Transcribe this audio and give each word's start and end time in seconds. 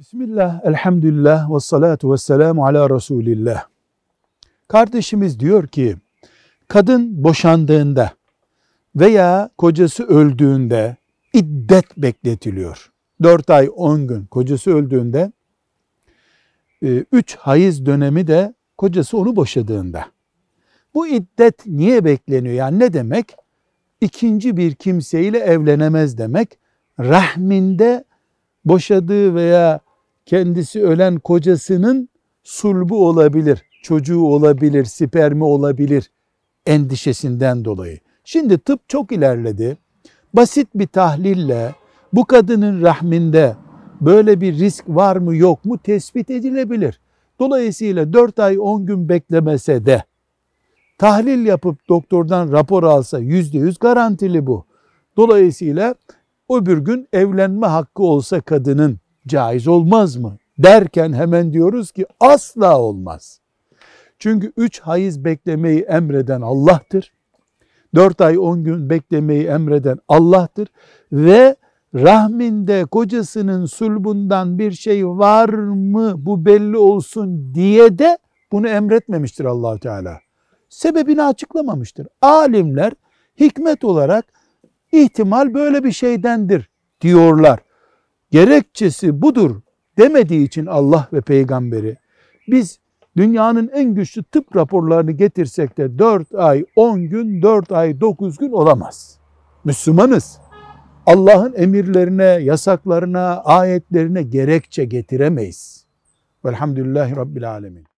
Bismillah, 0.00 0.60
elhamdülillah 0.64 1.54
ve 1.54 1.60
salatu 1.60 2.12
ve 2.12 2.16
selamu 2.16 2.66
ala 2.66 2.90
Resulillah. 2.90 3.64
Kardeşimiz 4.68 5.40
diyor 5.40 5.68
ki, 5.68 5.96
kadın 6.68 7.24
boşandığında 7.24 8.12
veya 8.96 9.50
kocası 9.58 10.04
öldüğünde 10.04 10.96
iddet 11.32 11.96
bekletiliyor. 11.96 12.92
4 13.22 13.50
ay 13.50 13.70
10 13.76 14.06
gün 14.06 14.26
kocası 14.26 14.70
öldüğünde 14.70 15.32
3 16.82 17.36
hayız 17.36 17.86
dönemi 17.86 18.26
de 18.26 18.54
kocası 18.78 19.18
onu 19.18 19.36
boşadığında. 19.36 20.06
Bu 20.94 21.08
iddet 21.08 21.66
niye 21.66 22.04
bekleniyor? 22.04 22.54
Yani 22.54 22.78
ne 22.78 22.92
demek? 22.92 23.36
İkinci 24.00 24.56
bir 24.56 24.74
kimseyle 24.74 25.38
evlenemez 25.38 26.18
demek. 26.18 26.58
Rahminde 26.98 28.04
boşadığı 28.64 29.34
veya 29.34 29.80
kendisi 30.26 30.82
ölen 30.82 31.16
kocasının 31.18 32.08
sulbu 32.42 33.08
olabilir, 33.08 33.62
çocuğu 33.82 34.20
olabilir, 34.22 34.84
spermi 34.84 35.44
olabilir 35.44 36.10
endişesinden 36.66 37.64
dolayı. 37.64 37.98
Şimdi 38.24 38.58
tıp 38.58 38.88
çok 38.88 39.12
ilerledi. 39.12 39.78
Basit 40.34 40.68
bir 40.74 40.86
tahlille 40.86 41.74
bu 42.12 42.24
kadının 42.24 42.82
rahminde 42.82 43.56
böyle 44.00 44.40
bir 44.40 44.58
risk 44.58 44.84
var 44.88 45.16
mı 45.16 45.36
yok 45.36 45.64
mu 45.64 45.78
tespit 45.78 46.30
edilebilir. 46.30 47.00
Dolayısıyla 47.38 48.12
4 48.12 48.38
ay 48.38 48.58
10 48.60 48.86
gün 48.86 49.08
beklemese 49.08 49.86
de 49.86 50.04
tahlil 50.98 51.46
yapıp 51.46 51.88
doktordan 51.88 52.52
rapor 52.52 52.82
alsa 52.82 53.20
%100 53.20 53.78
garantili 53.80 54.46
bu. 54.46 54.64
Dolayısıyla 55.16 55.94
öbür 56.50 56.78
gün 56.78 57.08
evlenme 57.12 57.66
hakkı 57.66 58.02
olsa 58.02 58.40
kadının 58.40 58.98
caiz 59.26 59.68
olmaz 59.68 60.16
mı? 60.16 60.36
Derken 60.58 61.12
hemen 61.12 61.52
diyoruz 61.52 61.92
ki 61.92 62.06
asla 62.20 62.80
olmaz. 62.80 63.40
Çünkü 64.18 64.52
üç 64.56 64.80
hayız 64.80 65.24
beklemeyi 65.24 65.80
emreden 65.80 66.40
Allah'tır. 66.40 67.12
Dört 67.94 68.20
ay 68.20 68.38
on 68.38 68.64
gün 68.64 68.90
beklemeyi 68.90 69.46
emreden 69.46 69.98
Allah'tır. 70.08 70.68
Ve 71.12 71.56
rahminde 71.94 72.84
kocasının 72.84 73.66
sulbundan 73.66 74.58
bir 74.58 74.72
şey 74.72 75.06
var 75.06 75.48
mı 75.48 76.14
bu 76.16 76.44
belli 76.44 76.76
olsun 76.76 77.54
diye 77.54 77.98
de 77.98 78.18
bunu 78.52 78.68
emretmemiştir 78.68 79.44
allah 79.44 79.78
Teala. 79.78 80.20
Sebebini 80.68 81.22
açıklamamıştır. 81.22 82.06
Alimler 82.22 82.92
hikmet 83.40 83.84
olarak 83.84 84.24
ihtimal 84.92 85.54
böyle 85.54 85.84
bir 85.84 85.92
şeydendir 85.92 86.70
diyorlar. 87.00 87.60
Gerekçesi 88.30 89.22
budur 89.22 89.60
demediği 89.98 90.46
için 90.46 90.66
Allah 90.66 91.08
ve 91.12 91.20
peygamberi 91.20 91.96
biz 92.48 92.78
dünyanın 93.16 93.70
en 93.74 93.94
güçlü 93.94 94.22
tıp 94.22 94.56
raporlarını 94.56 95.10
getirsek 95.12 95.78
de 95.78 95.98
4 95.98 96.34
ay 96.34 96.64
10 96.76 97.02
gün 97.02 97.42
4 97.42 97.72
ay 97.72 98.00
9 98.00 98.38
gün 98.38 98.52
olamaz. 98.52 99.18
Müslümanız. 99.64 100.38
Allah'ın 101.06 101.54
emirlerine, 101.56 102.24
yasaklarına, 102.24 103.40
ayetlerine 103.40 104.22
gerekçe 104.22 104.84
getiremeyiz. 104.84 105.86
Velhamdülillahi 106.44 107.16
Rabbil 107.16 107.50
Alemin. 107.50 107.89